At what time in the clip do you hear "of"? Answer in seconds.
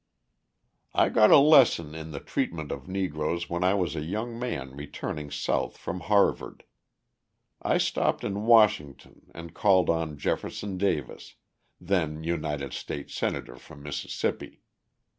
2.71-2.87